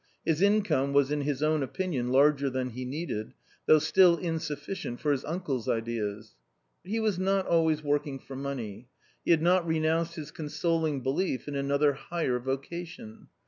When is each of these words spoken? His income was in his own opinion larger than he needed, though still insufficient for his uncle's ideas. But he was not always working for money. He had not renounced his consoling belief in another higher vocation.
His 0.25 0.41
income 0.41 0.93
was 0.93 1.11
in 1.11 1.21
his 1.21 1.43
own 1.43 1.61
opinion 1.61 2.07
larger 2.07 2.49
than 2.49 2.71
he 2.71 2.85
needed, 2.85 3.35
though 3.67 3.77
still 3.77 4.17
insufficient 4.17 4.99
for 4.99 5.11
his 5.11 5.23
uncle's 5.25 5.69
ideas. 5.69 6.35
But 6.81 6.89
he 6.89 6.99
was 6.99 7.19
not 7.19 7.45
always 7.45 7.83
working 7.83 8.17
for 8.17 8.35
money. 8.35 8.87
He 9.23 9.29
had 9.29 9.43
not 9.43 9.67
renounced 9.67 10.15
his 10.15 10.31
consoling 10.31 11.01
belief 11.01 11.47
in 11.47 11.55
another 11.55 11.93
higher 11.93 12.39
vocation. 12.39 13.27